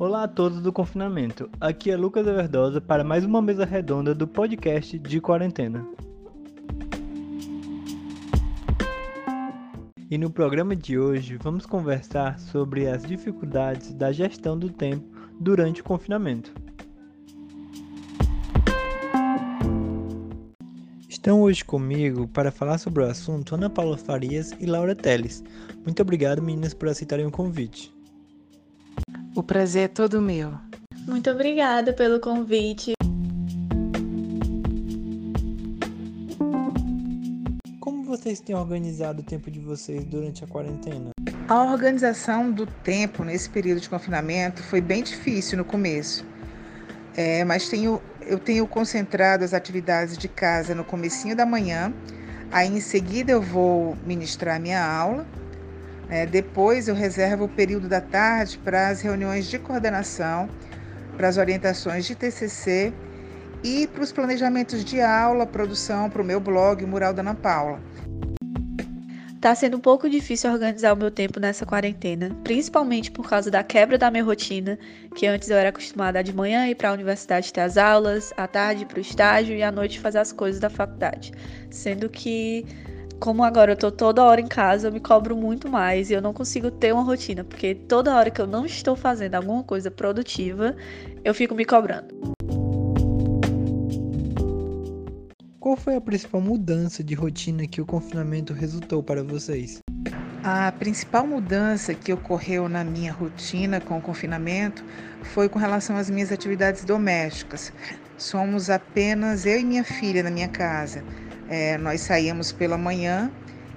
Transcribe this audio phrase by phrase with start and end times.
[0.00, 1.50] Olá a todos do confinamento.
[1.60, 5.86] Aqui é Lucas Everdosa para mais uma mesa redonda do podcast de quarentena.
[10.10, 15.04] E no programa de hoje vamos conversar sobre as dificuldades da gestão do tempo
[15.38, 16.50] durante o confinamento.
[21.10, 25.44] Estão hoje comigo para falar sobre o assunto Ana Paula Farias e Laura Teles.
[25.84, 27.99] Muito obrigado, meninas, por aceitarem o convite.
[29.40, 30.52] O prazer é todo meu.
[31.08, 32.92] Muito obrigada pelo convite.
[37.80, 41.12] Como vocês têm organizado o tempo de vocês durante a quarentena?
[41.48, 46.22] A organização do tempo nesse período de confinamento foi bem difícil no começo.
[47.16, 51.94] É, mas tenho, eu tenho concentrado as atividades de casa no comecinho da manhã.
[52.52, 55.26] Aí em seguida eu vou ministrar minha aula
[56.10, 60.48] é, depois eu reservo o período da tarde para as reuniões de coordenação,
[61.16, 62.92] para as orientações de TCC
[63.62, 67.80] e para os planejamentos de aula, produção para o meu blog Mural da Ana Paula.
[69.40, 73.62] Tá sendo um pouco difícil organizar o meu tempo nessa quarentena, principalmente por causa da
[73.62, 74.78] quebra da minha rotina,
[75.14, 78.46] que antes eu era acostumada de manhã ir para a universidade ter as aulas, à
[78.46, 81.32] tarde para o estágio e à noite fazer as coisas da faculdade.
[81.70, 82.66] Sendo que
[83.20, 86.22] como agora eu tô toda hora em casa, eu me cobro muito mais e eu
[86.22, 89.90] não consigo ter uma rotina, porque toda hora que eu não estou fazendo alguma coisa
[89.90, 90.74] produtiva,
[91.22, 92.08] eu fico me cobrando.
[95.60, 99.78] Qual foi a principal mudança de rotina que o confinamento resultou para vocês?
[100.42, 104.82] A principal mudança que ocorreu na minha rotina com o confinamento
[105.22, 107.70] foi com relação às minhas atividades domésticas.
[108.16, 111.04] Somos apenas eu e minha filha na minha casa.
[111.50, 113.28] É, nós saíamos pela manhã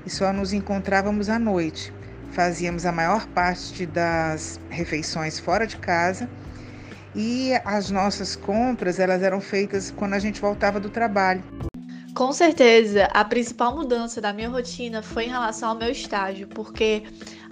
[0.05, 1.91] e só nos encontrávamos à noite.
[2.31, 6.29] Fazíamos a maior parte das refeições fora de casa
[7.15, 11.43] e as nossas compras elas eram feitas quando a gente voltava do trabalho.
[12.13, 17.01] Com certeza, a principal mudança da minha rotina foi em relação ao meu estágio, porque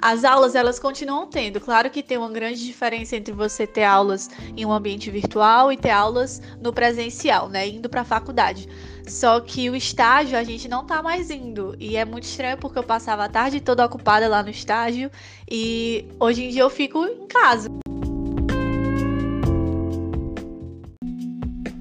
[0.01, 1.61] as aulas elas continuam tendo.
[1.61, 5.77] Claro que tem uma grande diferença entre você ter aulas em um ambiente virtual e
[5.77, 8.67] ter aulas no presencial, né, indo para a faculdade.
[9.07, 11.75] Só que o estágio a gente não tá mais indo.
[11.79, 15.11] E é muito estranho porque eu passava a tarde toda ocupada lá no estágio
[15.49, 17.69] e hoje em dia eu fico em casa.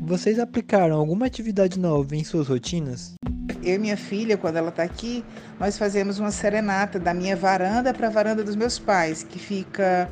[0.00, 3.14] Vocês aplicaram alguma atividade nova em suas rotinas?
[3.62, 5.24] Eu e minha filha, quando ela está aqui,
[5.58, 10.10] nós fazemos uma serenata da minha varanda para a varanda dos meus pais, que fica.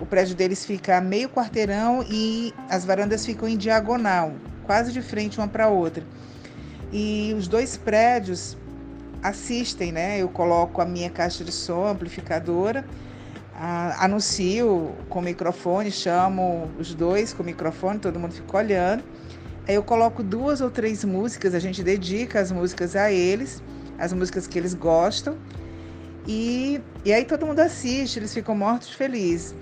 [0.00, 4.32] O prédio deles fica a meio quarteirão e as varandas ficam em diagonal,
[4.64, 6.02] quase de frente uma para outra
[6.94, 8.56] e os dois prédios
[9.20, 10.22] assistem, né?
[10.22, 12.84] Eu coloco a minha caixa de som amplificadora,
[13.52, 19.02] a, anuncio com microfone, chamo os dois com microfone, todo mundo fica olhando.
[19.66, 23.62] Eu coloco duas ou três músicas, a gente dedica as músicas a eles,
[23.98, 25.38] as músicas que eles gostam.
[26.26, 29.54] E, e aí todo mundo assiste, eles ficam mortos felizes.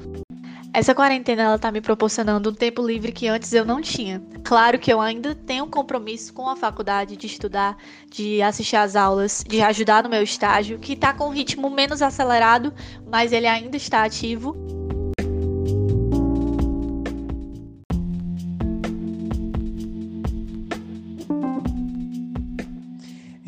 [0.75, 4.23] Essa quarentena ela tá me proporcionando um tempo livre que antes eu não tinha.
[4.43, 7.77] Claro que eu ainda tenho um compromisso com a faculdade de estudar,
[8.11, 12.01] de assistir às aulas, de ajudar no meu estágio, que tá com um ritmo menos
[12.01, 12.73] acelerado,
[13.07, 14.57] mas ele ainda está ativo.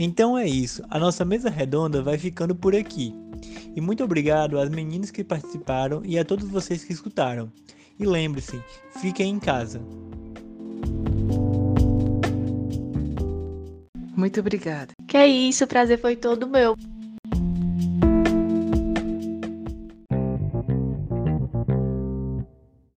[0.04, 3.14] Então é isso, a nossa mesa redonda vai ficando por aqui.
[3.74, 7.50] E muito obrigado às meninas que participaram e a todos vocês que escutaram.
[7.98, 8.60] E lembre-se,
[9.00, 9.80] fiquem em casa.
[14.14, 14.92] Muito obrigada.
[15.08, 16.76] Que é isso, o prazer foi todo meu.